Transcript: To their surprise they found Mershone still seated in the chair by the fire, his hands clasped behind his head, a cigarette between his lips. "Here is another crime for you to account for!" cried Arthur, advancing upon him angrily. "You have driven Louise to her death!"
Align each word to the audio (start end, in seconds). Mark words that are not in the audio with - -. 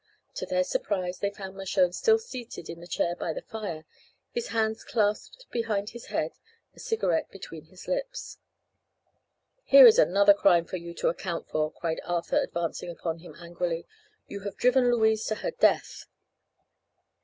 To 0.33 0.47
their 0.47 0.63
surprise 0.63 1.19
they 1.19 1.29
found 1.29 1.55
Mershone 1.55 1.93
still 1.93 2.17
seated 2.17 2.69
in 2.71 2.79
the 2.79 2.87
chair 2.87 3.15
by 3.15 3.33
the 3.33 3.43
fire, 3.43 3.85
his 4.31 4.47
hands 4.47 4.83
clasped 4.83 5.45
behind 5.51 5.91
his 5.91 6.07
head, 6.07 6.31
a 6.73 6.79
cigarette 6.79 7.29
between 7.29 7.65
his 7.65 7.87
lips. 7.87 8.39
"Here 9.63 9.85
is 9.85 9.99
another 9.99 10.33
crime 10.33 10.65
for 10.65 10.77
you 10.77 10.95
to 10.95 11.09
account 11.09 11.47
for!" 11.47 11.71
cried 11.71 12.01
Arthur, 12.03 12.41
advancing 12.41 12.89
upon 12.89 13.19
him 13.19 13.35
angrily. 13.39 13.85
"You 14.25 14.39
have 14.39 14.57
driven 14.57 14.89
Louise 14.91 15.23
to 15.25 15.35
her 15.35 15.51
death!" 15.51 16.05